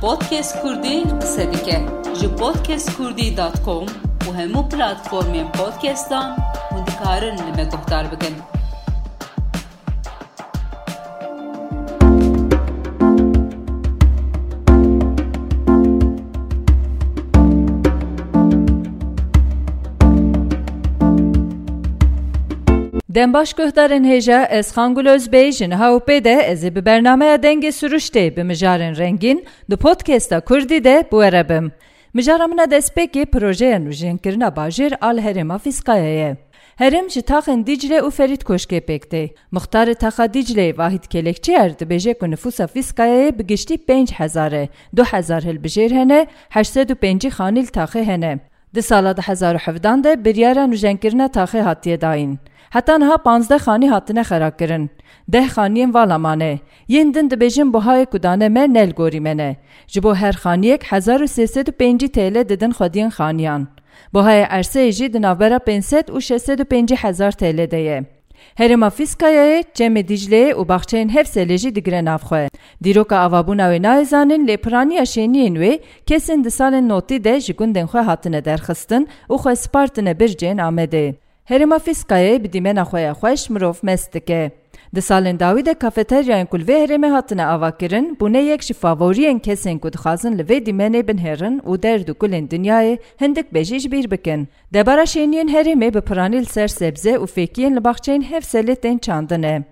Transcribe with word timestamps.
podcast 0.00 0.62
Kurdi 0.62 1.04
qisedike 1.20 1.76
ji 2.20 2.28
podcastkurdî.com 2.40 3.86
û 4.26 4.28
hemû 4.38 4.62
platformên 4.72 5.48
podcastan 5.58 6.28
hûn 6.70 6.86
dikarin 6.86 7.36
li 7.46 7.52
me 7.56 7.64
guhdar 7.72 8.04
bikin. 8.12 8.34
Dem 23.20 23.32
baş 23.32 23.52
guhdarên 23.52 24.04
hêja 24.04 24.46
ez 24.46 24.72
Xangul 24.72 25.06
Özbey 25.06 25.52
ji 25.52 25.70
niha 25.70 26.00
de 26.24 26.32
ez 26.32 26.64
ê 26.64 26.74
bi 26.74 26.84
bernameya 26.84 27.36
dengê 27.36 27.68
süruştê 27.68 28.36
bi 28.36 28.44
mijarên 28.44 28.96
rengîn 28.96 29.44
di 29.70 29.76
podcasta 29.76 30.40
Kurdî 30.40 30.84
de 30.84 31.04
bûerebim. 31.12 31.70
Mijara 32.14 32.46
min 32.46 32.56
destpêkê 32.56 33.26
projeya 33.26 33.76
nûjênkirina 33.76 34.54
bajêr 34.56 34.96
al 35.00 35.18
herêma 35.18 35.58
Fîskayê 35.58 36.14
ye. 36.20 36.36
Herêm 36.78 37.10
ji 37.10 37.20
taxên 37.20 37.66
Dîcle 37.66 37.98
û 38.00 38.10
Ferîd 38.10 38.42
Koşkê 38.42 38.80
pêk 38.80 39.04
tê. 39.12 39.94
Taxa 39.94 40.24
Dîcleyê 40.24 40.78
Vahîd 40.78 41.04
Kelekçiyer 41.04 41.70
dibêje 41.70 42.14
ku 42.18 42.30
nüfusa 42.30 42.64
Fîskayê 42.64 43.38
bi 43.38 43.46
giştî 43.46 43.74
pênc 43.74 44.12
hezar 44.12 44.52
e. 44.52 44.68
Du 44.96 45.04
hezar 45.04 45.42
hilbijêr 45.42 45.90
hene, 45.94 46.26
heşsed 46.48 46.90
û 46.90 46.94
pêncî 46.94 47.28
xanîl 47.28 47.66
taxê 47.66 48.04
hene. 48.04 48.38
Di 48.74 48.82
sala 48.82 49.14
2017 49.14 50.04
de 50.04 50.24
biryara 50.24 50.64
nûjenkirina 50.64 51.28
taxê 51.28 51.60
hatiye 51.60 52.00
dayîn. 52.00 52.38
Հատան 52.70 53.02
հա 53.02 53.14
պանզդե 53.24 53.56
խանի 53.64 53.88
հատնե 53.90 54.22
խարակերն։ 54.28 54.82
Դե 55.34 55.40
խանիեն 55.54 55.92
վալամանե։ 55.94 56.50
Ենդն 56.94 57.30
դբեժին 57.32 57.70
բոհայ 57.74 58.02
կուդանե 58.12 58.48
մեն 58.54 58.76
նել 58.78 58.92
գորիմենե։ 59.00 59.48
Ջբո 59.94 60.12
հեր 60.20 60.36
խանիեք 60.44 60.84
1305 60.86 62.04
TL 62.14 62.44
դդն 62.52 62.76
խոդին 62.78 63.10
խանիան։ 63.16 63.64
Բոհայ 64.14 64.36
արսե 64.58 64.84
իջի 64.90 65.08
դնավերա 65.16 65.58
պենսետ 65.66 66.12
ու 66.14 66.22
65000 66.30 67.38
TL 67.40 67.66
դեյե։ 67.74 67.98
Հերեմաֆիսկայայե 68.60 69.58
ջեմե 69.80 70.04
դիջլեյե 70.10 70.54
ու 70.62 70.66
բախչեն 70.70 71.10
հևսելեժի 71.14 71.72
դիգրենավ 71.80 72.22
խոե։ 72.30 72.46
Դիրոկա 72.86 73.18
ավաբունավե 73.26 73.80
նայզանին 73.86 74.46
լեպրանի 74.50 75.02
աշենիին 75.02 75.58
վե 75.64 75.72
կեսեն 76.10 76.46
դսալեն 76.46 76.88
նոտի 76.94 77.18
դե 77.26 77.34
ժգունդեն 77.50 77.90
խոե 77.90 78.06
հատնե 78.10 78.44
դերխստն 78.46 79.10
ու 79.30 79.40
խոե 79.42 79.56
սպարտնե 79.58 80.14
բերջեն 80.22 80.64
ամեդե։ 80.70 81.04
hatine 81.50 81.70
derxistin 81.70 81.74
û 81.74 81.80
xwe 81.80 81.94
spartine 81.94 82.38
bircên 82.40 82.40
Amedê. 82.40 82.40
Herêma 82.40 82.40
Fîskayê 82.40 82.44
bi 82.44 82.52
dîmena 82.52 82.82
xwe 82.82 83.00
ya 83.00 83.12
xweş 83.12 83.50
mirov 83.50 83.74
mest 83.82 84.14
dike. 84.14 84.50
Di 84.94 85.00
salên 85.00 85.38
dawî 85.40 85.66
de 85.66 85.74
kafeteryayên 85.74 86.46
ku 86.46 86.58
vê 86.58 86.84
herêmê 86.84 87.10
hatine 87.10 87.44
avakirin, 87.44 88.16
bûne 88.20 88.42
yek 88.42 88.62
ji 88.62 88.74
favoriyên 88.74 89.38
kesên 89.40 89.78
ku 89.78 89.88
dixwazin 89.88 90.38
li 90.38 90.42
vê 90.42 90.64
dîmenê 90.66 91.02
binêrin 91.08 91.60
û 91.60 91.82
der 91.82 92.06
du 92.06 92.12
gulên 92.12 92.48
dinyayê 92.48 92.98
hindik 93.20 93.54
bejî 93.54 93.78
ji 93.78 93.92
bîr 93.92 94.10
bikin. 94.10 94.48
Debara 94.74 95.02
şêniyên 95.02 95.48
herêmê 95.50 95.94
bi 95.94 96.00
piranî 96.00 96.40
li 96.40 96.46
ser 96.46 96.68
sebze 96.68 97.14
û 97.16 97.26
fêkiyên 97.26 97.76
li 97.76 97.80
baxçeyên 97.84 98.22
Hevselê 98.22 98.76
tên 98.76 98.98
çandine. 98.98 99.62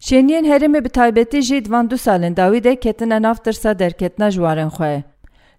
Şêniyên 0.00 0.44
herêmê 0.52 0.84
bi 0.84 0.88
taybetî 0.88 1.42
jî 1.42 1.64
di 1.64 1.70
van 1.70 1.90
du 1.90 1.94
salên 1.94 2.36
dawî 2.36 2.64
de 2.64 2.76
ketine 2.76 3.22
nav 3.22 3.34
tirsa 3.34 3.78
derketina 3.78 4.30
ji 4.30 4.40
warên 4.40 4.70
xwe. 4.70 5.02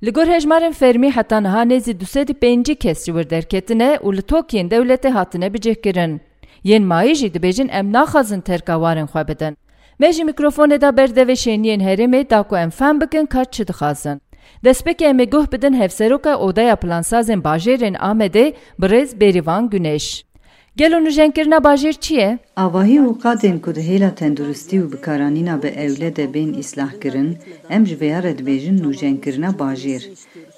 Li 0.04 0.12
gor 0.12 0.28
hejmarên 0.28 0.72
fermî 0.72 1.12
heta 1.12 1.40
niha 1.42 1.64
nêzî 1.64 1.94
dusêdî 2.02 2.34
pêncî 2.44 2.76
kes 2.76 3.06
ji 3.06 3.12
wir 3.16 3.30
derketine 3.30 4.00
û 4.06 4.18
li 4.18 4.22
tokiyên 4.22 4.70
dewletê 4.70 5.10
hatine 5.10 5.54
bicihkirin. 5.54 6.22
Yên 6.64 6.84
mayî 6.84 7.16
jî 7.16 7.28
dibêjin 7.28 7.70
em 7.72 7.94
naxwazin 7.94 8.42
terka 8.42 8.74
warên 8.74 9.08
xwe 9.14 9.28
bidin. 9.28 9.58
Me 10.00 10.14
jî 10.14 10.24
mikrofonê 10.24 10.82
da 10.82 10.90
berdevê 10.90 11.36
şêniyên 11.44 11.82
herêmê 11.88 12.30
da 12.30 12.44
ku 12.44 12.58
em 12.58 12.70
fehm 12.70 13.02
bikin 13.02 13.26
ka 13.26 13.46
çi 13.46 13.64
dixwazin. 13.68 14.22
Destpêkê 14.66 15.06
em 15.06 15.20
ê 15.20 15.30
guh 15.30 15.52
bidin 15.52 15.74
hevseroka 15.82 16.38
odaya 16.40 16.76
plansazên 16.76 17.42
bajêrên 17.42 17.96
Amedê 17.98 18.54
birêz 18.80 19.10
Bêrîvan 19.20 19.70
Güneş. 19.70 20.26
Gelo 20.78 20.98
nûjenkirina 21.06 21.60
bajêr 21.68 21.96
çi 22.04 22.14
ye? 22.14 22.40
Avahî 22.66 23.00
û 23.10 23.12
qadên 23.24 23.58
ku 23.64 23.76
di 23.76 23.82
hêla 23.90 24.12
tenduristî 24.22 24.76
û 24.84 24.86
bikaranîna 24.94 25.56
bi 25.64 25.68
ewle 25.86 26.16
de 26.16 26.34
bên 26.34 26.50
îslahkirin, 26.62 27.30
em 27.70 27.84
ji 27.88 27.96
vêya 28.02 28.20
re 28.24 28.34
dibêjin 28.38 28.78
nûjenkirina 28.86 29.52
bajêr. 29.62 30.02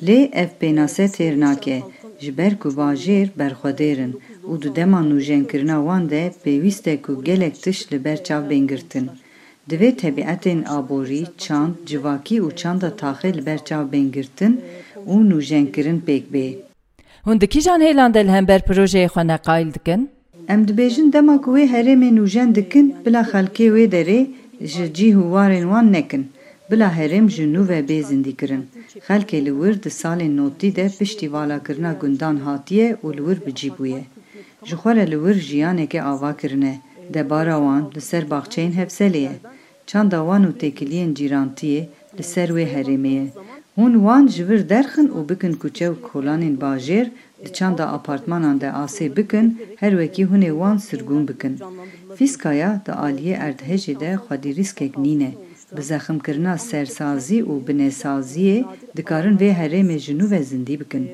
Lê 0.07 0.19
ev 0.43 0.51
pênase 0.61 1.05
têr 1.15 1.35
nake, 1.43 1.77
ku 2.61 2.69
bajêr 2.79 3.27
berxwedêrin 3.39 4.13
û 4.51 4.61
di 4.61 4.69
dema 4.75 5.01
nûjenkirina 5.11 5.77
wan 5.87 6.09
de 6.09 6.23
pêwîst 6.43 6.85
ku 7.05 7.23
gelek 7.23 7.55
tişt 7.63 7.93
li 7.93 7.99
ber 8.05 8.23
çav 8.23 8.49
bên 8.49 8.67
girtin. 8.67 9.05
Divê 9.69 9.89
tebîetên 10.01 10.59
aborî, 10.77 11.23
çand, 11.37 11.73
civakî 11.85 12.37
û 12.45 12.55
çanda 12.55 12.89
taxê 13.01 13.29
li 13.37 13.45
ber 13.45 13.59
çav 13.65 13.91
bên 13.91 14.11
girtin 14.11 14.53
û 15.13 15.15
nûjenkirin 15.29 15.99
pêk. 16.07 16.23
Hûn 17.29 17.41
di 17.41 17.47
kîjan 17.47 17.81
hêlan 17.87 18.13
de 18.13 18.21
li 18.27 18.31
hember 18.37 18.61
projeyê 18.69 19.07
xwe 19.13 19.23
neqayîl 19.31 19.69
dikin? 19.75 20.01
Em 20.53 20.61
dibêjin 20.67 21.07
dema 21.13 21.35
ku 21.43 21.49
wê 21.55 21.63
herêmê 21.73 22.09
nûjen 22.17 22.49
dikin 22.57 22.87
bila 23.05 23.21
xelkê 23.31 23.67
wê 23.75 23.85
derê 23.95 24.19
ji 24.71 24.85
cî 24.97 25.09
warên 25.33 25.65
wan 25.71 25.87
nekin. 25.93 26.23
Bila 26.71 26.87
herêm 26.99 27.29
ji 27.35 27.45
nû 27.53 27.61
ve 27.69 27.79
bê 27.89 27.99
zindî 28.09 28.33
kirin. 28.39 28.63
Xelkê 29.07 29.39
li 29.45 29.53
wir 29.59 29.75
di 29.83 29.89
salên 30.01 30.37
notî 30.37 30.75
de 30.75 30.85
piştî 30.99 31.27
valakirina 31.33 31.93
gundan 32.01 32.35
hatiye 32.45 32.87
û 33.05 33.07
li 33.17 33.21
wir 33.27 33.39
bicîbûye. 33.45 34.01
Ji 34.67 34.75
xwe 34.81 34.91
re 34.95 35.05
li 35.11 35.17
wir 35.23 35.37
jiyaneke 35.49 35.99
ava 36.11 36.31
kirine. 36.37 36.73
Debara 37.13 37.57
wan 37.65 37.83
li 37.95 38.01
ser 38.01 38.23
baxçeyên 38.31 38.73
Hevselê 38.79 39.21
ye. 39.27 39.35
Çanda 39.89 40.19
wan 40.27 40.43
û 40.49 40.51
têkiliyên 40.61 41.11
cîrantiyê 41.17 41.81
li 42.17 42.23
ser 42.23 42.49
wê 42.49 42.65
herêmê 42.73 43.13
ye. 43.19 43.25
Hûn 43.79 43.93
wan 44.05 44.25
ji 44.33 44.43
vir 44.49 44.61
derxin 44.71 45.07
û 45.17 45.19
bikin 45.29 45.53
kuçew 45.61 45.93
kolanên 46.07 46.55
bajêr 46.63 47.07
di 47.43 47.49
çanda 47.57 47.85
apartmanan 47.97 48.57
de 48.61 48.69
asê 48.83 49.05
bikin 49.17 49.47
her 49.81 49.91
wekî 50.01 50.23
hûnê 50.31 50.51
wan 50.59 50.77
sirgûn 50.87 51.23
bikin. 51.29 51.53
Fîskaya 52.17 52.71
di 52.85 52.91
aliyê 53.07 53.35
erdhejê 53.47 53.95
de 54.03 54.11
xwedî 54.23 54.51
rîskek 54.59 54.93
nîne. 55.05 55.31
Bi 55.75 55.81
zexmkirina 55.89 56.55
sersazî 56.69 57.39
û 57.51 57.53
binêsaziyê 57.67 58.59
dikarin 58.97 59.37
vê 59.41 59.51
herêmê 59.59 59.97
ji 60.05 60.13
nû 60.19 60.25
ve 60.31 60.41
zindî 60.49 60.75
bikin. 60.81 61.05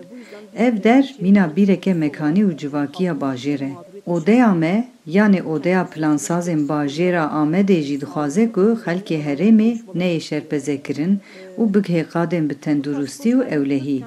Ev 0.66 0.74
der 0.84 1.06
mîna 1.24 1.46
bîreke 1.56 1.94
mekanî 1.94 2.42
û 2.50 2.52
civakiya 2.62 3.14
bajêr 3.24 3.62
e. 3.70 3.72
Odeya 4.06 4.54
me 4.54 4.88
yanê 5.08 5.42
odeya 5.44 5.84
plansazên 5.94 6.62
bajêra 6.70 7.26
Amedê 7.42 7.80
jî 7.88 7.98
dixwaze 8.02 8.46
ku 8.56 8.66
xelkê 8.84 9.18
herêmê 9.28 9.72
neyê 10.00 10.20
şerpezekirin 10.28 11.14
û 11.60 11.62
bigihê 11.74 12.04
qadên 12.14 12.44
bi 12.50 12.56
tendurustî 12.66 13.32
û 13.40 13.42
ewlehî. 13.56 14.00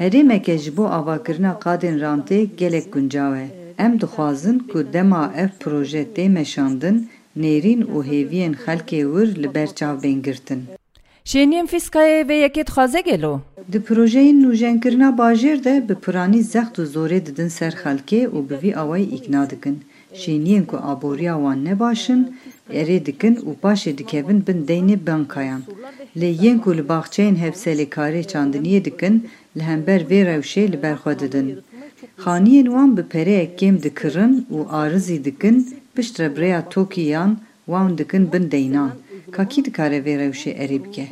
Herêmeke 0.00 0.56
ji 0.62 0.76
bo 0.76 0.84
avakirina 0.98 1.52
qadên 1.64 1.96
rantê 2.04 2.40
gelek 2.60 2.86
guncaw 2.92 3.32
e. 3.44 3.46
Em 3.84 3.92
dixwazin 4.00 4.58
ku 4.70 4.78
dema 4.92 5.24
ev 5.42 5.50
proje 5.60 6.02
tê 6.16 6.28
meşandin, 6.28 6.96
nêrîn 7.42 7.80
û 7.94 7.96
hêviyên 8.10 8.54
xelkê 8.64 9.00
wir 9.12 9.28
li 9.42 9.54
ber 9.54 9.70
çav 9.78 10.02
bên 10.02 10.22
girtin. 10.22 10.60
شینیم 11.30 11.66
فیسکای 11.66 12.24
و 12.28 12.32
یکیت 12.32 12.68
خوازه 12.70 13.00
گلو. 13.02 13.30
د 13.74 13.76
پروژه 13.86 14.20
نوژن 14.32 14.76
کرنا 14.82 15.10
باجر 15.20 15.56
ده 15.62 15.80
به 15.86 15.94
پرانی 16.02 16.42
زخت 16.42 16.78
و 16.78 16.84
زوره 16.90 17.18
ددن 17.20 17.48
سر 17.54 17.70
خلکه 17.70 18.28
و 18.28 18.42
به 18.42 18.56
وی 18.56 18.74
آوای 18.82 19.02
ایکنا 19.14 19.44
دکن. 19.52 19.76
شینیم 20.20 20.66
که 20.70 20.76
آبوریا 20.90 21.38
وان 21.44 21.66
نباشن 21.68 22.20
اری 22.70 22.98
دکن 23.08 23.34
و 23.48 23.54
پاش 23.62 23.88
دکبن 23.88 24.38
بن 24.38 24.60
دین 24.68 24.96
بانکایان. 25.06 25.62
لیین 26.16 26.60
که 26.64 26.70
لباخچین 26.78 27.36
هفسلی 27.44 27.86
کاری 27.86 28.24
چاندنیه 28.24 28.80
دکن 28.80 29.14
لهمبر 29.56 30.00
وی 30.10 30.24
روشه 30.24 30.66
لبرخوا 30.66 31.12
ددن. 31.12 31.48
خانیین 32.22 32.68
وان 32.74 32.94
به 32.94 33.02
پره 33.02 33.34
اکیم 33.42 33.76
دکرن 33.86 34.32
و 34.50 34.58
آرزی 34.82 35.18
دکن 35.26 35.56
پشت 35.96 36.20
ربریا 36.20 36.60
توکیان 36.60 37.30
وان 37.68 37.94
دکن 37.94 38.24
بن 38.32 38.44
دینان. 38.54 38.92
Kakî 39.32 39.64
dikare 39.64 39.98
vê 40.06 40.14
rewşê 40.22 40.52
erê 40.62 40.84
bike? 40.84 41.08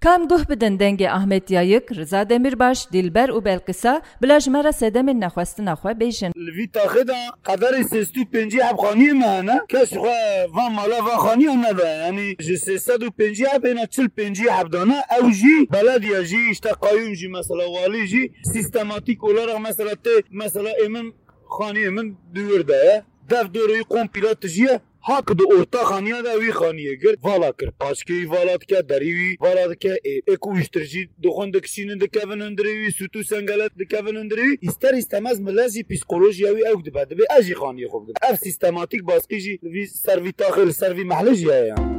Kam 0.00 0.28
guh 0.28 0.50
bidin 0.50 0.78
dengê 0.78 1.08
Ahmet 1.10 1.50
Yayık, 1.50 1.92
Rıza 1.92 2.28
Demirbaş, 2.28 2.92
Dilber 2.92 3.28
û 3.28 3.44
Belqisa 3.44 4.02
bila 4.22 4.40
ji 4.40 4.50
me 4.50 4.64
re 4.64 4.72
sedemên 4.72 5.20
nexwestina 5.20 5.72
xwe 5.72 5.92
bêjin. 6.00 6.32
Li 6.36 6.52
vî 6.56 6.66
taxê 6.76 7.08
de 7.08 7.18
qederê 7.48 7.82
sêstû 7.92 8.22
pêncî 8.32 8.58
hebxaniyê 8.68 9.14
me 9.20 9.28
hene 9.36 9.60
kes 9.68 9.90
xwe 9.92 10.46
van 10.56 10.72
mala 10.72 11.04
van 11.04 11.18
xaniya 11.24 11.54
nede 11.54 11.88
yanî 12.04 12.28
ji 12.46 12.54
sêsed 12.66 13.00
û 13.06 13.08
pêncî 13.18 13.44
hebêna 13.52 13.86
çil 13.94 14.08
pêncî 14.18 14.46
hebdane 14.58 14.98
ew 15.18 15.32
jî 15.32 15.56
belediye 15.72 16.24
jî 16.24 16.50
işte 16.50 16.70
qayyum 16.82 17.14
jî 17.14 17.28
mesela 17.28 17.64
walî 17.76 18.06
jî 18.06 18.32
sîstematîk 18.52 19.24
olarak 19.24 19.60
mesela 19.60 19.92
tê 19.92 20.22
mesela 20.30 20.70
êmin 20.84 21.14
xaniyê 21.56 21.90
min 21.90 22.16
duwir 22.34 22.68
de 22.68 22.72
ye 22.72 23.02
dev 23.30 23.54
doreyî 23.54 23.82
kompîla 23.82 24.34
tijiye 24.34 24.80
هات 25.04 25.28
که 25.28 25.34
دو 25.34 25.44
اورتا 25.52 25.84
خانیا 25.84 26.22
دا 26.22 26.38
وی 26.38 26.52
خانیه 26.52 26.94
گرت 26.94 27.18
والا 27.22 27.52
کر 27.52 27.70
پاسکی 27.80 28.24
والات 28.24 28.64
که 28.64 28.82
دری 28.82 29.12
وی 29.12 29.36
والات 29.40 29.80
که 29.80 30.00
اکو 30.28 30.50
اشترجی 30.50 31.08
دخوند 31.22 31.56
کسین 31.56 31.98
دکوین 31.98 32.42
اندری 32.42 32.72
وی 32.78 32.90
سوتو 32.90 33.22
سنگلت 33.22 33.70
دکوین 33.80 34.16
اندری 34.16 34.42
وی 34.42 34.58
استر 34.62 34.94
استماز 34.94 35.40
ملازی 35.40 35.82
پسیکولوژیاوی 35.82 36.66
اوک 36.66 36.84
دبد 36.84 37.08
به 37.08 37.24
اجی 37.38 37.54
خانیه 37.54 37.88
خوب 37.88 38.04
دبد 38.04 38.16
اف 38.22 38.38
سیستماتیک 38.38 39.02
باسکی 39.02 39.40
جی 39.40 39.58
وی 39.62 39.86
سروی 39.86 40.32
تاخر 40.32 40.70
سروی 40.70 41.04
محلجیه 41.04 41.54
یعنی 41.66 41.91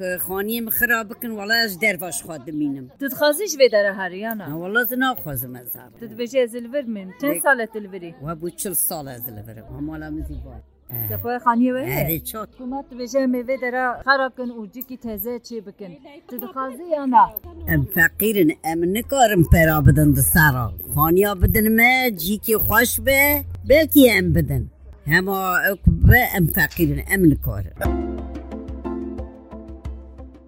خانیم 0.00 0.18
خانی 0.18 0.60
مخرا 0.60 1.04
بکن 1.04 1.30
ولی 1.30 1.52
اش 1.52 1.72
درواش 1.82 2.22
خواد 2.22 2.50
مینم. 2.50 2.90
تو 3.00 3.08
خازیش 3.08 3.56
وی 3.58 3.68
در 3.68 3.92
هریانا؟ 3.92 4.60
ولی 4.60 4.78
از 4.78 4.92
ناب 4.92 5.18
خوازم 5.18 5.54
از 5.54 5.76
هم 5.76 5.90
تو 6.00 6.06
بجه 6.16 6.40
از 6.40 6.54
الور 6.54 6.82
من. 6.82 7.12
چند 7.20 7.40
ساله 7.42 7.66
تلوری 7.66 8.14
و 8.22 8.34
بو 8.34 8.50
چل 8.50 8.72
سال 8.72 9.08
از 9.08 9.28
الور. 9.28 9.62
و 9.62 9.80
مالا 9.80 10.10
مزی 10.10 10.40
بار 10.44 10.62
دپای 11.10 11.38
خانی 11.38 11.72
وی؟ 11.72 12.18
تو 12.18 12.24
چات 12.24 12.48
کمت 12.58 12.84
بجه 13.00 13.26
میوه 13.26 13.56
در 13.62 14.02
خراب 14.04 14.36
کن 14.36 14.50
و 14.50 14.66
جی 14.66 14.82
کی 14.82 14.96
تازه 14.96 15.38
چی 15.38 15.60
بکن؟ 15.60 15.96
تو 16.28 16.46
خازی 16.46 16.84
یا 16.92 17.04
نه؟ 17.04 17.28
ام 17.68 17.84
فقیرن 17.84 18.50
ام 18.64 18.84
نکارم 18.84 19.44
پرا 19.44 19.80
بدن 19.80 20.14
خانی 20.14 20.94
خانیا 20.94 21.34
بدن 21.34 21.76
ما 21.76 22.10
جی 22.10 22.38
کی 22.38 22.56
خوش 22.56 23.00
به 23.00 23.44
بلکی 23.68 24.10
ام 24.10 24.32
بدن. 24.32 24.70
هما 25.06 25.56
اکبه 25.56 26.36
ام 26.36 26.46
فقیرن 26.46 27.02
ام 27.08 27.24
نکارم 27.24 28.09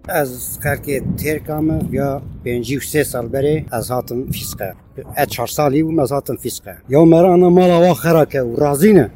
از 0.07 0.59
خلک 0.63 1.03
ترکام 1.17 1.89
یا 1.91 2.21
پنجی 2.45 2.77
و 2.77 2.79
سه 2.79 3.03
سال 3.03 3.27
بره 3.27 3.65
از 3.71 3.89
هاتم 3.89 4.31
فیسقه. 4.31 4.73
از 5.15 5.27
چهار 5.27 5.47
سالی 5.47 5.83
بوم 5.83 5.99
از 5.99 6.11
هاتم 6.11 6.35
فیسقه. 6.35 6.77
یا 6.89 7.05
مرا 7.05 7.33
انا 7.33 7.49
مالا 7.49 7.81
وا 7.81 7.93
خراکه 7.93 8.41
و 8.41 8.55
رازی 8.55 8.93
نه. 8.93 9.09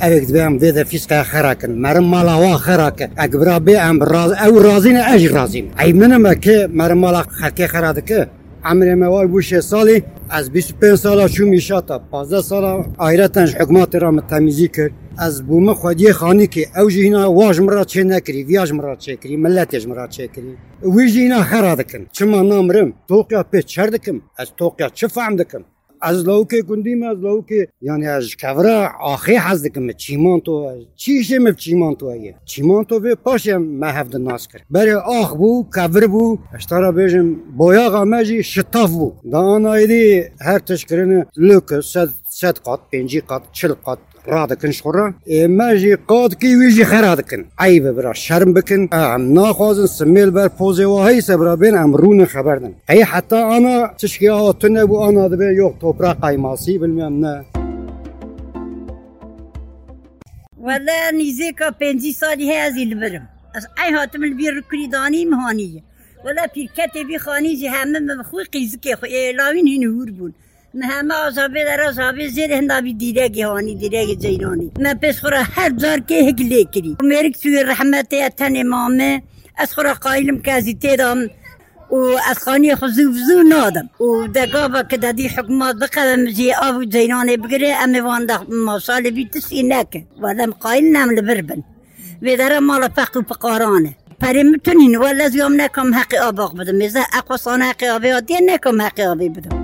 اوک 0.00 0.28
دوی 0.28 0.40
هم 0.40 0.58
دیده 0.58 0.84
فیسقه 0.84 1.22
خراکن. 1.22 1.70
مرا 1.70 2.00
مالا 2.00 2.38
وا 2.38 2.56
خراکه. 2.56 3.08
اگه 3.16 3.38
برا 3.38 3.58
بی 3.58 3.76
ام 3.76 4.00
راز 4.00 4.32
او 4.32 4.58
رازی 4.58 4.92
نه 4.92 5.12
اج 5.12 5.26
رازی 5.26 5.62
نه. 5.62 5.82
ای 5.84 5.92
منم 5.92 6.34
که 6.34 6.68
مرا 6.72 6.94
مالا 6.94 7.22
خلکه 7.22 7.66
خراده 7.66 8.00
که 8.00 8.26
عمر 8.64 8.94
موای 8.94 9.26
بو 9.26 9.40
شش 9.40 9.60
سالی 9.60 10.02
از 10.28 10.50
25 10.50 10.94
سال 10.94 11.26
شو 11.26 11.46
میشه 11.46 11.80
تا 11.80 11.98
15 11.98 12.42
سال 12.42 12.84
آیرتنج 12.98 13.56
حکومت 13.56 13.94
را 13.94 14.20
تمیزی 14.28 14.68
کرد. 14.68 14.90
از 15.18 15.46
بوم 15.46 15.74
خودی 15.74 16.12
خانی 16.12 16.46
که 16.46 16.80
او 16.80 16.90
جینا 16.90 17.32
واج 17.32 17.60
مرا 17.60 17.84
چه 17.84 18.04
نکری 18.04 18.44
ویاج 18.44 18.72
مرا 18.72 18.96
چه 18.96 19.16
کری 19.16 19.36
ملتش 19.36 19.86
مرا 19.88 20.06
چه 20.06 20.28
کری. 20.28 20.56
وی 20.82 21.10
جینا 21.10 21.42
خرا 21.42 21.74
دکن 21.74 22.06
چما 22.12 22.42
نامرم؟ 22.42 22.92
توقیا 23.08 23.42
په 23.42 23.62
چر 23.62 23.86
دکم؟ 23.86 24.20
از 24.38 24.52
توقیا 24.56 24.88
چه 24.88 25.06
فهم 25.06 25.36
دکم؟ 25.36 25.64
از 26.02 26.24
لو 26.24 26.44
که 26.44 26.62
گندیم 26.62 27.02
از 27.02 27.18
لو 27.18 27.42
که 27.42 27.68
یعنی 27.82 28.06
از 28.06 28.36
کورا 28.40 28.90
آخی 29.00 29.36
حز 29.36 29.62
دکم 29.66 29.92
چیمان 29.92 30.40
تو 30.40 30.84
چیشه 30.96 31.38
مف 31.38 31.56
چیمان 31.56 31.94
تو 31.94 32.06
ایه؟ 32.06 32.34
چیمان 32.44 32.84
تو 32.84 33.00
به 33.00 33.14
پاشم 33.14 33.62
ما 33.62 33.86
هفت 33.86 34.14
ناس 34.16 34.48
کرد 34.48 34.62
بره 34.70 34.96
آخ 34.96 35.34
بو 35.34 35.66
کور 35.74 36.06
بو 36.06 36.38
اشتارا 36.54 36.92
بیجم 36.92 37.34
بویاغا 37.34 38.04
مجی 38.04 38.42
شتاف 38.42 38.90
بو. 38.90 39.12
دا 39.32 39.38
آن 39.38 39.66
ایدی 39.66 40.22
هر 40.40 40.58
تشکرین 40.58 41.24
لوک 41.36 41.80
صد 41.80 42.08
صد 42.30 42.58
قات 42.58 42.80
پنجی 42.92 43.20
قات 43.20 43.42
چل 43.52 43.72
قات. 43.74 43.98
راه 44.26 44.46
دکن 44.46 44.70
شوره 44.70 45.14
ما 45.48 45.74
جی 45.74 45.96
قاد 45.96 46.38
کی 46.40 46.54
ویجی 46.54 46.84
خیر 46.84 47.14
دکن 47.14 47.44
عیب 47.58 47.90
برا 47.90 48.12
شرم 48.12 48.52
بکن. 48.54 48.88
ام 48.92 49.32
ناخوازن 49.32 49.86
سمیل 49.86 50.30
بر 50.30 50.48
پوزه 50.48 50.86
و 50.86 51.04
هی 51.06 51.20
سبرا 51.20 51.56
بین. 51.56 51.74
امرون 51.76 52.24
خبر 52.24 52.56
دن 52.56 52.74
هی 52.88 53.02
حتی 53.02 53.36
آنا 53.36 53.86
تشکی 53.86 54.26
ها 54.26 54.52
تنه 54.52 54.84
بو 54.84 54.96
آنا 54.98 55.28
دبه 55.28 55.54
یوک 55.54 55.78
توپرا 55.80 56.14
قایماسی 56.14 56.78
بلمیم 56.78 57.26
نه. 57.26 57.44
والله 60.58 61.10
نزیکا 61.20 61.70
پنجی 61.80 62.12
سالی 62.12 62.52
هزی 62.52 62.84
لبرم 62.84 63.28
از 63.54 63.66
ای 63.86 63.92
هاتم 63.92 64.22
البیر 64.22 64.64
کریدانی 64.72 65.24
مهانیه. 65.24 65.82
ولا 66.24 66.46
پیرکت 66.54 66.98
بی 67.08 67.18
خانی 67.18 67.56
جهنم 67.56 68.22
خوی 68.22 68.44
قیزکه 68.44 68.96
خو. 68.96 69.06
ایلاوین 69.06 69.68
هنهور 69.68 70.10
بون. 70.10 70.34
همه 70.82 71.14
آزابه 71.14 71.64
در 71.64 71.80
آزابه 71.88 72.28
زیر 72.28 72.52
هندا 72.52 72.80
بی 72.80 72.94
دیره 72.94 73.28
گهانی 73.28 73.74
دیره 73.74 74.16
جیرانی. 74.16 74.72
من 74.80 74.94
پس 74.94 75.20
خورا 75.20 75.42
هر 75.42 75.72
زار 75.78 76.00
که 76.00 76.14
هگلی 76.14 76.64
کری. 76.64 76.96
مرک 77.02 77.42
توی 77.42 77.62
رحمت 77.62 78.36
تن 78.36 78.56
امامه 78.56 79.22
از 79.56 79.74
خورا 79.74 79.94
قایلم 79.94 80.42
که 80.42 80.52
ازی 80.52 80.74
تیدام 80.74 81.18
و 81.90 81.96
از 82.30 82.38
خانی 82.38 82.74
خزوفزو 82.74 83.42
نادم. 83.48 83.90
و 84.00 84.26
دقابا 84.26 84.82
که 84.82 84.96
دادی 84.96 85.28
حکومت 85.28 85.76
بقدم 85.76 86.26
جی 86.26 86.52
آب 86.52 86.84
جیرانه 86.84 87.36
بگره 87.36 87.76
امی 87.82 88.00
وان 88.00 88.26
دا 88.26 88.46
ماشال 88.48 89.10
بی 89.10 89.28
تسی 89.28 89.62
نکه. 89.62 90.04
و 90.22 90.34
دم 90.34 90.50
قایل 90.50 90.96
نم 90.96 91.10
لبربن 91.10 91.64
و 92.22 92.36
در 92.36 92.58
مال 92.58 92.88
فقو 92.88 93.22
پقارانه 93.22 93.96
پری 94.20 94.42
می‌تونین 94.42 94.96
ولی 94.96 95.28
زیام 95.28 95.60
نکم 95.60 95.94
حق 95.94 96.14
آباق 96.14 96.58
بدم. 96.58 96.74
میزه 96.74 97.00
اقوصان 97.12 97.62
حق 97.62 97.84
آبی 97.84 98.10
آدی 98.10 98.34
نکم 98.42 98.82
حق 98.82 99.00
آبی 99.00 99.28
بدم. 99.28 99.63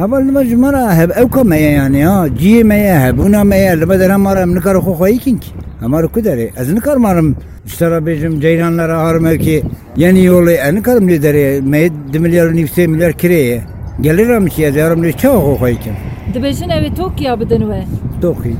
اول 0.00 0.32
ما 0.32 0.42
جمرة 0.42 0.76
هب 0.76 1.10
او 1.10 1.28
كم 1.28 1.52
يعني 1.52 2.06
ها 2.06 2.26
جي 2.26 2.62
ما 2.62 3.08
هب 3.08 3.18
ونا 3.18 3.42
ما 3.44 3.74
لما 3.74 3.96
در 3.96 4.16
مرة 4.16 4.44
من 4.44 4.60
كار 4.60 4.80
خو 4.80 4.94
خوي 4.94 5.18
كينك 5.18 5.44
امر 5.82 6.06
كدري 6.06 6.52
از 6.56 6.72
نكار 6.72 6.98
مرم 6.98 7.34
اشترى 7.66 8.00
بيجم 8.00 8.38
جيران 8.38 8.76
لرا 8.76 9.10
هرم 9.10 9.34
كي 9.34 9.64
يعني 9.96 10.24
يولي 10.24 10.68
انا 10.68 10.80
كارم 10.80 11.08
لي 11.08 11.18
دري 11.18 11.60
ما 11.60 11.86
2 11.86 12.22
مليار 12.22 12.52
نفسي 12.52 12.86
مليار 12.86 13.12
كريه 13.12 13.66
گلرم 14.00 14.48
چی 14.48 14.70
دارم 14.70 15.04
لي 15.04 15.12
چه 15.12 15.28
خو 15.28 15.56
خوي 15.56 15.74
كم 15.74 15.94
دبیجن 16.34 16.70
اوی 16.70 16.90
توکیا 16.90 17.34
بدن 17.36 17.62
و 17.62 17.84
توخي 18.22 18.54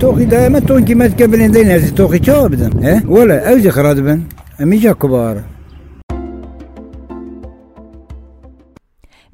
توخي 0.00 0.24
دائما 0.24 0.58
تون 0.58 0.84
كي 0.84 0.94
ما 0.94 1.08
تقبلين 1.08 1.50
دين 1.50 1.66
هذه 1.66 1.88
توخي 1.88 2.18
چه 2.18 2.48
بدن 2.48 2.84
ها 2.84 3.02
ولا 3.08 3.56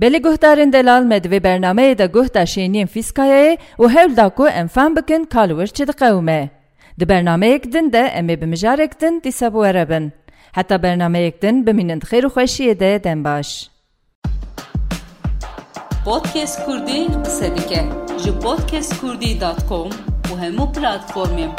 اوزي 0.03 0.21
خراد 0.21 0.21
بن 0.21 0.21
امي 0.21 0.21
جا 0.21 0.21
كبار 0.21 0.21
بلی 0.21 0.21
گهدارن 0.21 0.71
دلال 0.71 1.07
مدوی 1.07 1.41
برنامه 1.41 1.95
دا 1.95 2.07
گهدا 2.07 2.45
شینین 2.45 2.87
فیسکایه 2.87 3.59
و 3.79 3.89
هول 3.89 4.15
دا 4.15 4.29
کو 4.29 4.49
انفان 4.53 4.95
بکن 4.95 5.25
کالور 5.25 5.67
چه 5.67 5.85
دا 5.85 5.93
قومه. 5.99 6.51
دا 6.99 7.07
برنامه 7.07 7.49
یک 7.49 7.71
دن 7.71 7.89
ده 7.89 8.19
امی 8.19 8.37
بمجار 8.37 8.81
یک 8.81 8.99
دن 8.99 9.19
دی 9.19 9.31
سبو 9.31 9.65
عربن. 9.65 10.13
حتی 10.55 10.79
برنامه 10.79 11.21
یک 11.21 11.41
دن 11.41 11.65
بمینند 11.65 12.05
خیر 12.05 12.27
و 12.27 12.29
خوشیه 12.29 12.75
ده 12.75 12.99
دن 12.99 13.23
باش. 13.23 13.71
پودکست 16.05 16.67
کردی 16.67 17.07
قصه 17.07 17.49
دیگه 17.49 17.89
جو 18.25 18.33
پودکست 18.33 19.03
کردی 19.03 19.35
دات 19.35 19.67
کام 19.69 19.91
و 20.33 20.37
همو 20.37 20.67
پلاتفورمین 20.67 21.51